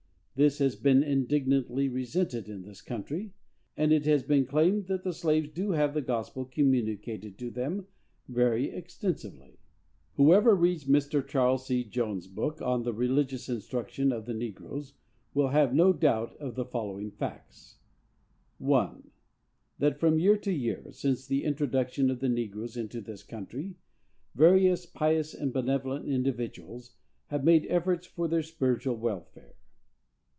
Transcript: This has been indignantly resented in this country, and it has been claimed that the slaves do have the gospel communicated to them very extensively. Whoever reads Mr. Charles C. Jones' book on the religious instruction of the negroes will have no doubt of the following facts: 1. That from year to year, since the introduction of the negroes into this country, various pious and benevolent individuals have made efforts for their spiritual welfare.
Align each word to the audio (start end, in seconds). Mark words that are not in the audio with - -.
This 0.33 0.57
has 0.57 0.75
been 0.75 1.03
indignantly 1.03 1.87
resented 1.87 2.49
in 2.49 2.63
this 2.63 2.81
country, 2.81 3.33
and 3.77 3.91
it 3.91 4.05
has 4.07 4.23
been 4.23 4.47
claimed 4.47 4.87
that 4.87 5.03
the 5.03 5.13
slaves 5.13 5.49
do 5.53 5.71
have 5.73 5.93
the 5.93 6.01
gospel 6.01 6.45
communicated 6.45 7.37
to 7.37 7.51
them 7.51 7.85
very 8.27 8.71
extensively. 8.71 9.59
Whoever 10.15 10.55
reads 10.55 10.85
Mr. 10.85 11.23
Charles 11.23 11.67
C. 11.67 11.83
Jones' 11.83 12.25
book 12.25 12.59
on 12.59 12.81
the 12.81 12.93
religious 12.93 13.49
instruction 13.49 14.11
of 14.11 14.25
the 14.25 14.33
negroes 14.33 14.93
will 15.35 15.49
have 15.49 15.75
no 15.75 15.93
doubt 15.93 16.35
of 16.37 16.55
the 16.55 16.65
following 16.65 17.11
facts: 17.11 17.77
1. 18.57 19.11
That 19.77 19.99
from 19.99 20.17
year 20.17 20.37
to 20.37 20.51
year, 20.51 20.91
since 20.91 21.27
the 21.27 21.43
introduction 21.43 22.09
of 22.09 22.19
the 22.19 22.29
negroes 22.29 22.75
into 22.75 22.99
this 22.99 23.21
country, 23.21 23.75
various 24.33 24.87
pious 24.87 25.35
and 25.35 25.53
benevolent 25.53 26.07
individuals 26.07 26.95
have 27.27 27.43
made 27.43 27.67
efforts 27.69 28.07
for 28.07 28.27
their 28.27 28.41
spiritual 28.41 28.95
welfare. 28.95 29.53